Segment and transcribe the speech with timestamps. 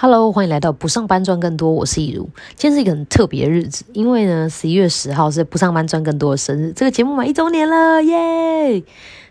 [0.00, 2.30] Hello，欢迎来到不上班赚更多，我是易如。
[2.54, 8.84] 今天是一个很特别的日子，因为呢，十一月十号是不上班赚更多的生日，这个节目满一周年了，耶！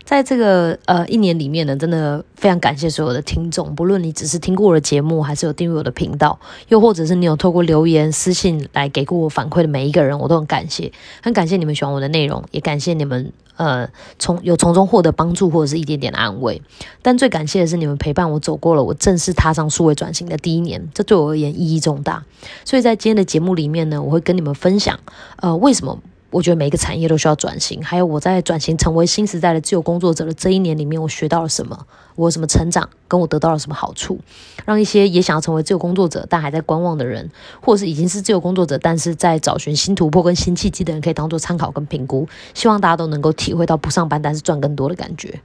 [0.08, 10.90] 在这个呃一年里面呢，真的非常感谢所有的听众，不论你只是听过我的节目，还是有订阅我的频道，又或者是你有透过留言私信来给过我反馈的每一个人，我都很感谢，
[11.22, 13.86] 很感谢你们喜欢我的内容，也感谢你们呃
[14.18, 16.62] 从有从中获得帮助或者是一点点的安慰。
[17.02, 22.24] 但最感谢的是你们陪伴我走过了我正式踏上数位转型的第一年，这对我而言意义重大。
[22.64, 24.98] 所以在今天的节目里面呢，我会跟你们分享
[25.36, 25.98] 呃为什么。
[26.30, 31.86] 我觉得每一个产业都需要转型，还有我在转型成为新时代的自由工作者的这一年里面，我学到了什么？
[32.16, 32.88] 我有什么成长？
[33.06, 34.18] 跟我得到了什么好处？
[34.66, 37.30] 让一些也想要成为自由工作者但还在观望的人，
[37.62, 42.28] 或者是已经是自由工作者但是在找寻新突破跟新契机的人，可以当做参考跟评估。
[42.52, 45.40] 希望大家都能够体会到不上班但是赚更多的感觉。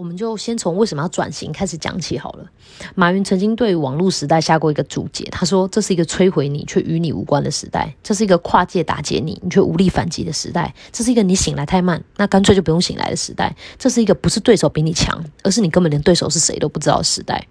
[0.00, 2.46] 我们就先从为什么要转型开始讲起好了。
[2.94, 17.46] 马云曾经对网络时代下过一个注解，他说：“这是一个摧毁你却与你无关的时代，这是一个跨界打劫你，你却无力反击的时代，这是一个你醒来太慢，那干脆就不用醒来的时代，这是一个不是对手比你强，而是你根本连对手是谁都不知道的时代。”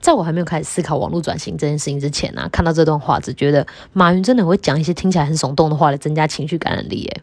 [0.00, 7.22] 在我还没有开始思考网络转型这件事情之前呢，看到这段话，只觉得马云真的会讲一些听起来很耸动的话来增加情绪感染力耶。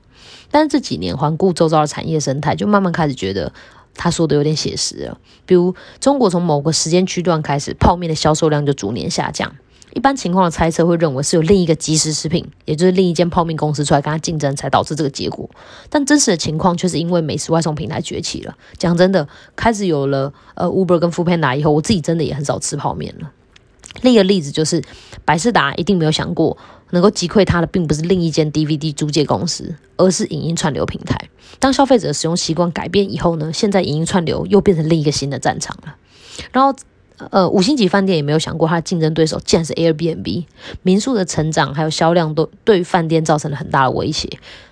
[0.52, 3.54] 但是这几年环顾周遭的产业生态，就慢慢开始觉得。
[3.96, 9.56] 他说的有点写实了，比如中国从某个时间区段开始，泡面的销售量就逐年下降。
[9.94, 15.50] 一般情况的猜测会认为是有另一个即时食品，也就是另一间泡面公司出来跟他竞争，才导致这个结果。
[15.90, 18.58] 但真实的情况却是因为美食外送平台崛起了。
[18.78, 23.32] 讲真的，开始有了呃 Uber 跟 Foodpanda 以后，我自己真的也很少吃泡面了。
[24.02, 24.84] 另一个例子就是，
[25.24, 26.58] 百事达一定没有想过。
[26.92, 31.30] 能够击溃它的，并不是另一间 DVD 租借公司，而是影音串流平台。
[31.60, 35.96] 当消费者使用习惯改变以后呢，现在影音串流又变成另一个新的战场了。
[36.52, 36.78] 然后，
[37.32, 40.46] 呃，五星级饭店也没有想过，它的竞争对手竟然是 Airbnb。
[40.84, 44.30] 民宿的成长还有销量都对饭店造成了很大的威胁。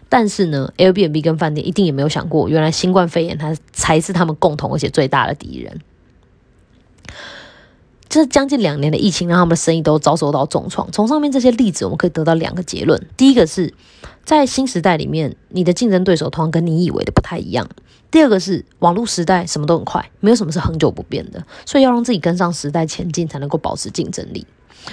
[0.09, 5.80] 但是呢，Airbnb 跟饭店一定也没有想过，原来新冠肺炎它才是他们共同而且最大的敌人。
[8.13, 10.88] 这将近两年的疫情，让他们的生意都遭受到重创。
[10.91, 13.74] 从上面这些例子，我们可以得到两个结论：第一个是
[14.24, 17.66] 在新时代里面，你的竞争对手通常跟你以为的不太一样；
[18.12, 24.45] 第二个是网络时代什么都很快，没有什么是恒久不变的，所以要让自己跟上时代前进，才能够保持竞争力。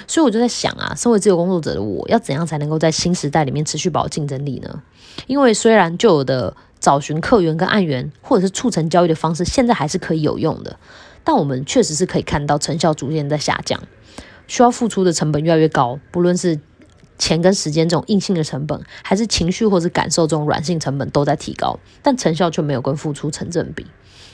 [0.07, 4.81] 所以我就在想啊，身为自由工作者的我，要怎样才能够在新时代里面持续保竞争力呢？
[5.27, 10.75] 因为虽然旧有的找寻客源跟案源，或者是促成交易的方式，现在还是可以有用的。
[11.23, 13.81] 但我们确实是可以看到成效逐渐在下降，
[14.47, 16.59] 需要付出的成本越来越高，不论是
[17.17, 23.85] 钱跟时间这种硬性的成本，还是情绪或者感受这种软性成本都在提高，但成效却没有跟付出成正比。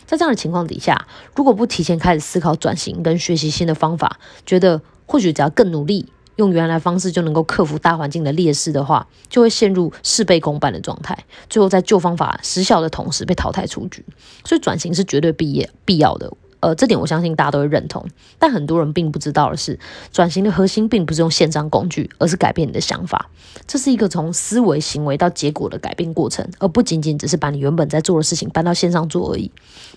[0.05, 1.05] 在这样的情况底下，
[1.35, 14.05] 如果不提前开始思考转型跟学习新的方法，觉得或许只要更努力，用原来方式就能够克服大环境的劣势的话，就会陷入事倍功半的状态，最后在旧方法失效的同时被淘汰出局。
[14.45, 16.31] 所以转型是绝对必业必要的。
[16.59, 18.05] 呃，这点我相信大家都会认同，
[18.39, 19.79] 但很多人并不知道的是，
[20.11, 23.29] 转型的核心并不是用线上工具，而是改变你的想法。
[23.67, 29.51] 这是一个从思维、行为到结果的改变过程，而不仅仅只是把你原本在做的事情搬到线上做而已。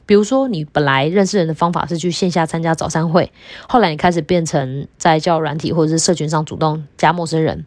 [0.04, 3.32] 比如说，你本来认识人的方法是去线下参加早餐会，
[3.69, 7.65] 后来你开始变成在交友软体或者是社群上主动加陌生人；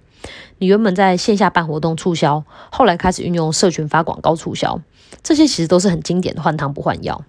[0.60, 4.80] 你原本在线下办活动促销，后来开始运用社群发广告促销。
[5.22, 7.24] 这些其实都是很经典的换汤不换药。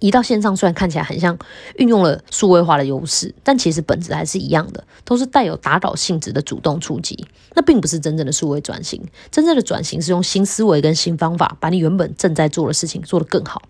[0.00, 1.38] 移到线上，虽然看起来很像
[1.76, 7.26] 运用了数位化的优势，但其实本质还是一样的，都是带有打扰性质的主动出击。
[7.56, 9.00] 那并不是真正的数位转型，
[9.30, 13.62] 真正的转型是用新思维跟新方法，把你原本正在做的事情做得更好。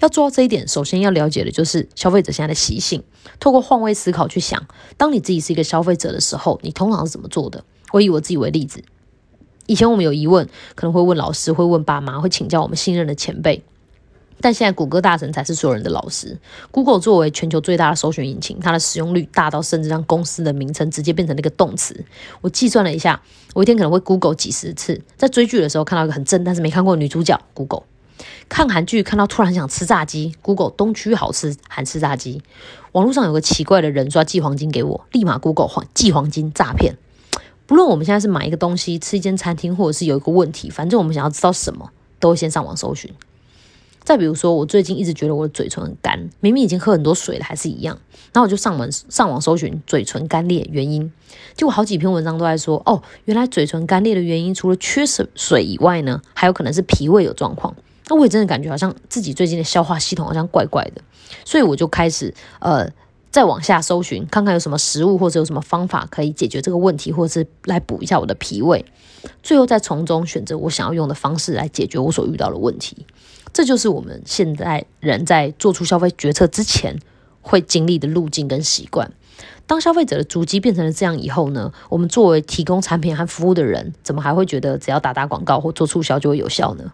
[0.00, 3.02] 要做到这一点，首先要了解的就是消费者现在的习性，
[3.40, 4.62] 透过换位思考去想，
[4.98, 7.64] 当你自己是一个消费者的时候，你通常是怎么做的？
[7.92, 8.84] 我以我自己为例子，
[9.66, 13.62] 以前我们有疑问，可能会问老师，会问爸妈，会请教我们信任的前辈。
[14.42, 16.36] 但现在谷歌大神才是所有人的老师。
[16.72, 22.04] Google 作为全球最大的搜寻引擎，它的使用率大到甚至让公司的名称直接变成那个动词。
[22.40, 23.22] 我计算了一下，
[23.54, 25.00] 我一天可能会 Google 几十次。
[25.16, 27.84] 在追剧的时候看到一个很正但是没看过女主角，Google；
[28.48, 32.42] 看韩剧看到突然想吃炸鸡，Google 东区好吃，韩式炸鸡。
[32.90, 36.96] 网络上有个奇怪的人说要寄黄金给我，立马 Google 黄寄黄金诈骗。
[37.64, 43.08] 不论我们现在是买一个东西、吃一间餐厅，或者是有一个问题，反正我们想要知道什么，都会先上网搜寻。
[44.12, 47.98] 再比如说，我最近一直觉得我的嘴唇很干，明明已经喝很多水了，还是一样。
[48.34, 51.10] 然后我就上网上网搜寻嘴唇干裂原因，
[51.56, 57.74] 结果好几篇文章都在说，哦，原来嘴唇干裂的原因除了缺水水以外呢，还有可能是脾胃有状况。
[58.08, 61.00] 那我也真的感觉好像自己最近的消化系统好像怪怪的，
[61.46, 62.86] 所以我就开始呃
[63.30, 68.84] 再往下搜寻，看看有什么食物或者有什么方法可以解决这个问题，或者是来补一下我的脾胃。
[69.42, 73.06] 最后再从中选择我想要用的方式来解决我所遇到的问题。
[73.52, 76.98] 这就是我们现在人在做出消费决策之前
[77.40, 79.12] 会经历的路径跟习惯。
[79.66, 86.92] 当消费者的足迹变成了这样以后呢，我们作为提供产品和服务的人，怎么还会觉得只要打打广告或做促销就会有效呢？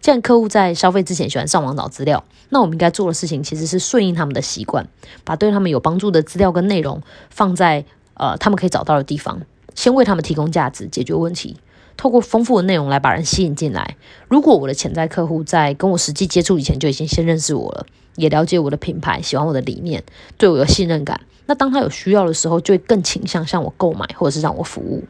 [0.00, 4.88] 既然客户在消费之前喜欢上网找资料，那我们应该做的事情其实是顺应他们的习惯，
[5.24, 9.42] 把对他们有帮助的资料跟内容放在呃他们可以找到的地方，
[9.74, 11.56] 先为他们提供价值，解决问题。
[12.00, 13.98] 透过丰富的内容来把人吸引进来。
[14.26, 17.84] 如果我的潜在客户在跟我实际接触以前就已经先认识我了，
[18.16, 20.02] 也了解我的品牌，喜欢我的理念，
[20.38, 25.04] 对我有信任感，那当他有需要的时候，就会更倾向向我购买，或者是让我服务。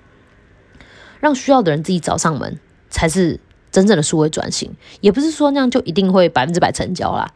[1.20, 2.58] 让需要的人自己找上门，
[2.88, 3.38] 才是
[3.70, 4.72] 真正的数位转型。
[5.00, 7.32] 也不是说那样就一定会百分之百成交啦。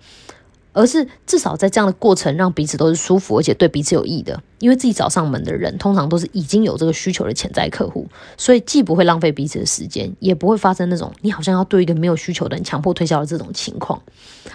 [0.74, 4.42] 而是至少在这样的过程，让彼此都是舒服，而且对彼此有益的。
[4.58, 8.06] 因为自己找上门的人，通常都是已经有这个需求的潜在客户，
[8.38, 14.00] 所以既不会浪费彼此的时间，也不会发生那种你好像要对一个没有需求的人强迫推销的这种情况。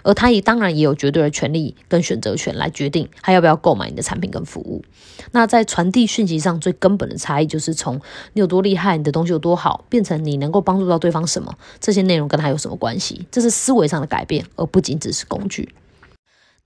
[0.01, 4.83] 而他也当然也有绝对的权利跟选择权来决定他要不要购买你的产品跟服务。
[5.31, 8.01] 那在传递讯息上最根本的差异，就是从
[8.33, 13.27] 你有多厉害，你的东西有多好，变成你能够帮助到对方什么，这些内容跟他有什么关系？
[13.29, 15.69] 这是思维上的改变，而不仅只是工具。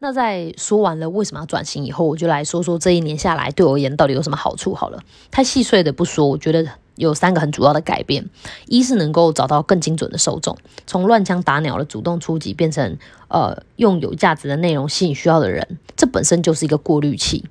[0.04, 5.02] 那在说完了为什么要转型以后，我就来说说这一年下来对我而言到底有什么好处好了。
[5.32, 8.30] 太细碎的不说，我觉得有三个很主要的改变：
[8.68, 12.98] 一是能够找到更精准的受众，从乱枪打鸟的主动出击变成
[13.30, 17.46] 呃用有价值的内容吸引需要的人，这本身就是一个过滤器。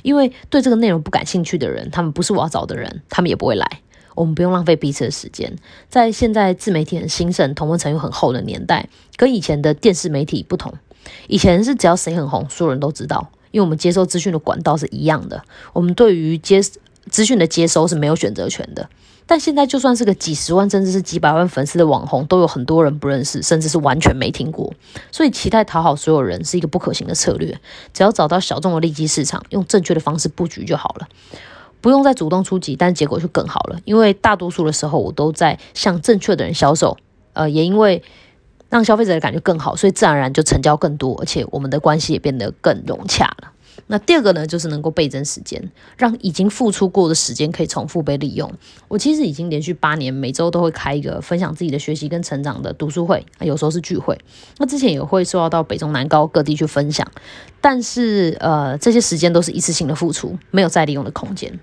[0.00, 3.82] 因为对这个内容不感兴趣的人，他们不是我要找的人，他们也不会来。
[4.14, 5.54] 我们不用浪费彼此的时间。
[5.90, 8.88] 在现在自媒体很兴盛、同温层又很厚的年代，
[9.18, 10.72] 跟以前的电视媒体不同。
[11.26, 15.42] 以前是只要谁很红，所有人都知道，因为我们接收资讯的管道是一样的。
[15.72, 16.60] 我们对于接
[17.10, 18.88] 资讯的接收是没有选择权的。
[19.30, 24.72] 但现在就算是个几十万甚至是几百万粉丝的网红，都有很多人不认识，甚至是完全没听过。
[25.12, 27.60] 所以期待讨好所有人是一个不可行的策略。
[27.92, 31.06] 只要找到小众的利基市场，用正确的方式布局就好了，
[31.82, 33.78] 不用再主动出击，但结果就更好了。
[33.84, 36.96] 因为大多数的时候，我都在向正确的人销售。
[37.34, 38.02] 呃，也因为。
[38.68, 43.52] 让消费者的感觉更好，所以自然而然就成交更多，而且我们的关系也变得更融洽了。
[43.86, 48.52] 那第二个呢，就是能够倍增时间，让已经付出过的时间可以重复被利用。
[48.88, 54.18] 我其实已经连续八年每周都会开一个分享自己的学习跟成长的读书会，有时候是聚会。
[54.58, 57.06] 那之前也会受到到北中南高各地去分享，
[57.60, 61.58] 但是呃，这些时间都是一次性的付出，没有再利用的空间。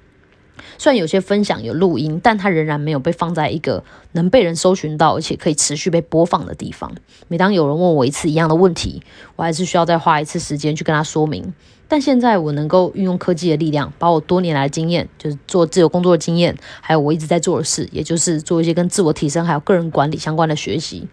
[0.77, 3.83] 虽然有些分享有录音，但它仍然没有被放在一个
[4.13, 6.91] 能被人搜寻到，而且可以持续被播放的地方。
[7.27, 9.01] 每当有人问我一次一样的问题，
[9.35, 11.53] 我还是需要再花一次时间去跟他说明。
[11.88, 21.07] 但现在我能够运用科技的力量，把我多年来的经验，就是做自由工作的经验，还有我一直在做的事，也就是做一些跟自我提升还有个人管理相关的学习，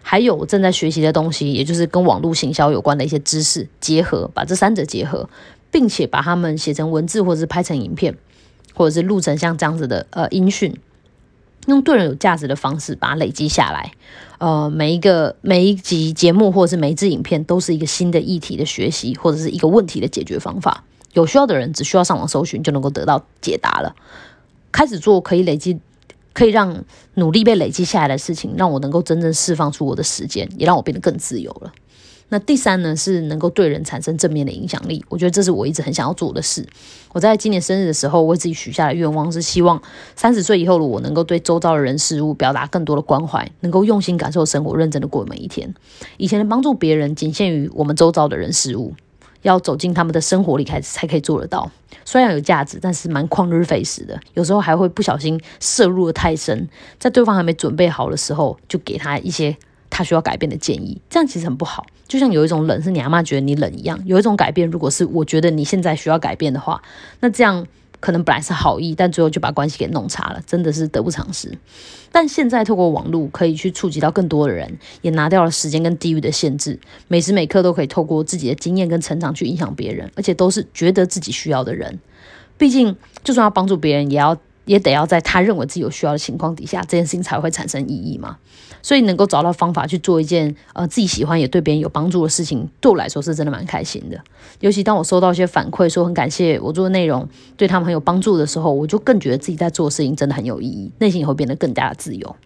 [0.00, 5.28] 还有我正在学习的东西，也就是跟网络行销有关的一些知识结合，把这三者结合，
[5.72, 8.16] 并且把它们写成文字或者是拍成影片。
[8.74, 10.76] 或者是录成像这样子的呃音讯，
[11.66, 13.92] 用对人有价值的方式把它累积下来。
[14.38, 20.84] 呃，每一个每一集节目或者是每一支影片都是一个新的议题的学习，或者是一个问题的解决方法。
[21.12, 23.94] 有需要的人只需要上网搜寻就能够得到解答了。
[24.72, 25.78] 开始做可以累积，
[26.32, 26.84] 可以让
[27.14, 31.72] 努力被累积下来的事情，让我能够真正释放出我的时间，也让我变得更自由了。
[32.32, 35.04] 那第三呢，是能够对人产生正面的影响力。
[35.08, 36.64] 我觉得这是我一直很想要做的事。
[37.12, 39.82] 我在今年生日的时候，为自己许下的愿望是希望
[40.14, 45.74] 三十岁以后的我能够对周遭的人事物表达更多的关怀，能够用心感受生活，认真的过每一天。
[46.18, 48.94] 以前的帮助别人仅限于我们周遭的人事物，
[49.42, 51.68] 要走进他们的生活里开始才可以做得到。
[52.04, 54.18] 虽然有价值，但是蛮旷日费时的。
[54.34, 56.68] 有时候还会不小心摄入的太深，
[57.00, 59.56] 在对方还没准备好的时候，就给他一些。
[60.00, 61.84] 他需要改变的建议，这样其实很不好。
[62.08, 66.80] 就像有一种冷是你阿妈觉得你冷一样，有一种改变，如果是我觉得你现在需要改变的话，
[67.20, 67.66] 那这样
[68.00, 71.52] 可能本来是好意，但最后就把关系给弄差了，真的是得不偿失。
[72.10, 82.00] 但现在透过网络可以去触及到更多的人，也拿掉了时间跟地域的限制，每时每刻都可以透过自己的经验跟成长去影响别人，而且都是觉得自己需要的人。
[82.56, 84.34] 毕竟，就算要帮助别人，也要。
[84.70, 88.36] 也得要在他认为自己有需要的情况底下，这件事情才会产生意义嘛。
[88.82, 94.16] 所以能够找到方法去做一件呃自己喜欢也对别人有帮助的事情，对我来说是真的蛮开心的。
[94.60, 102.36] 尤其当我收到一些反馈，说很感谢我做的内容对他们很有帮助的时候，我就更觉得自己在做的事情真的很有意义，内心也会变得更加的自由。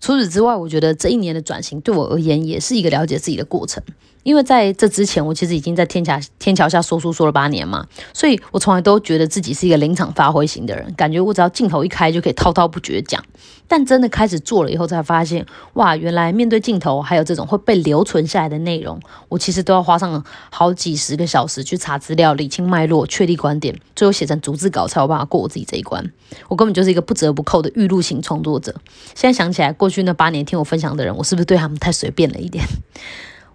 [0.00, 3.80] 除此之外，我觉得这一年的转型对我而言也是一个了解自己的过程。
[4.22, 13.22] 因为在这之前，我其实已经在天桥天桥下说书说了八年嘛，所以我从来都觉得自己是一个临场发挥型的人，感觉我只要镜头一开就可以滔滔不绝讲。
[13.66, 26.04] 但真的开始做了以后，才发现哇，原来面对镜头还有这种会被留存下来的内容，我其实都要花上好几十个小时去查资料、理清脉络、确立观点，最后写成逐字稿才有办法过我自己这一关。
[26.48, 28.74] 我根本就是一个不折不扣的预录型创作者。
[29.14, 32.64] 现在想起来，过去那八年听我分享的人，我是不是对他们太随便了一点？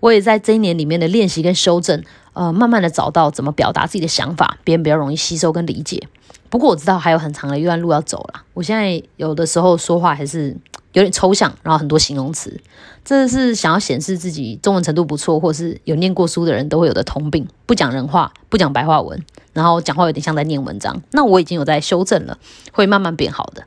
[0.05, 6.07] 我也在这一年里面的练习跟修正，呃，慢慢的找到怎么表达自己的想法，别人比较容易吸收跟理解。
[6.47, 8.43] 不过我知道还有很长的一段路要走了。
[8.53, 10.55] 我现在有的时候说话还是
[10.93, 12.61] 有点抽象，然后很多形容词，
[13.03, 19.19] 这是想要显示自己中文程度不错，或是有念过书的人都会有的通病，不讲人话，不讲白话文，
[19.53, 21.01] 然后讲话有点像在念文章。
[21.13, 22.37] 那我已经有在修正了，
[22.71, 23.63] 会慢慢变好的。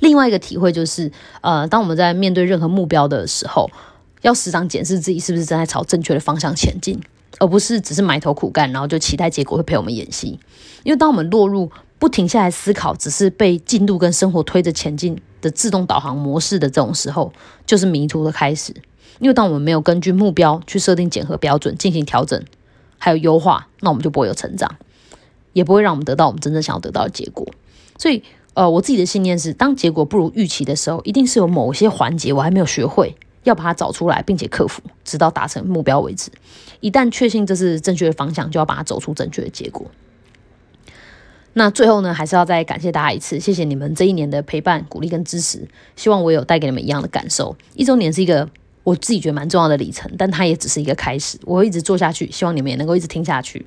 [0.00, 3.70] 另外一个体会就是，呃，当我们在面对任何目标的时候。
[4.22, 7.00] 要时常检视自己是不是正在朝正确的方向前进，
[7.38, 10.38] 而不是只是埋头苦干，然后就期待结果会陪我们演戏。
[10.84, 17.32] 因为当我们落入不停下来思考，只是被进度跟生活推着前进的自动导航模式的这种时候，
[17.66, 18.74] 就是迷途的开始。
[19.20, 22.40] 因为当我们没有根据目标去设定检核标准进行调整，
[22.98, 24.76] 还有优化，那我们就不会有成长，
[25.52, 27.46] 也不会让我们得到我们真正想要得到的结果。
[27.98, 28.22] 所以，
[28.54, 33.16] 呃，我自己的信念是，当结果不如预期的时候，一定是有某些环节我还没有学会。
[33.48, 36.30] 要把它找出来，并且克服，直到达成目标为止。
[36.80, 39.86] 一旦确信这是正确的方向，就要把它走出正确的结果。
[41.54, 45.66] 那最后呢，还是要再感谢大家一次，谢谢你们这一年的陪伴、鼓励跟支持。
[45.96, 47.56] 希望我有带给你们一样的感受。
[47.74, 48.48] 一周年是一个
[48.84, 51.36] 我自己觉得蛮重要的里程，但它也只是一个开始。
[51.44, 53.66] 我会一直做下去，希望你们也能够一直听下去。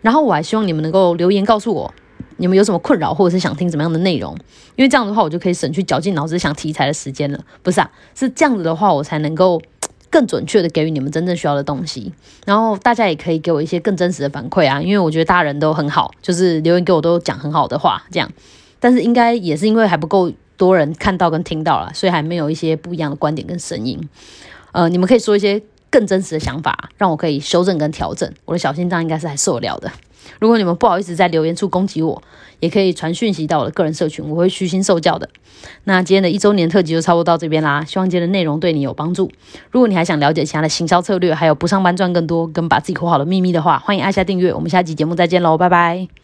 [0.00, 1.94] 然后我还希望你们能够留言告诉我。
[2.36, 4.36] 你们有什么困扰，或者是想听怎么样的内容？
[4.76, 7.38] 因为这样的话，我就可以省去绞尽脑汁想题材的时间了。
[7.62, 9.60] 不是啊，是这样子的话，我才能够
[10.10, 12.12] 更准确的给予你们真正需要的东西。
[12.46, 18.30] 然后大家也可以给我一些更真实的反馈啊，因为我觉得大人都很好，就是留言给我都讲很好的话，这样。
[18.80, 24.00] 但是应该也是因为还不够多人看到跟听到了，所以还没有一些不一样的观点跟声音。
[24.72, 28.30] 呃，你们可以说一些更真实的想法，让我可以修正跟调整。
[28.44, 29.90] 我的小心脏应该是还受得了的。
[30.40, 32.22] 如果你们不好意思在留言处攻击我，
[32.60, 35.28] 也可以传讯息到我的个人社群，我会虚心受教的。
[35.84, 39.30] 那今天的一周年特辑就差不多到这边啦，希望今天的内容对你有帮助。
[39.70, 44.52] 如果你还想了解其他的行销策略，还有不上班赚更多跟把自己活好的秘密的话，欢迎按下订阅。
[44.52, 46.21] 我们下期节目再见喽，拜拜。